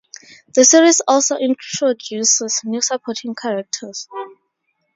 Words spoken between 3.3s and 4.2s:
characters.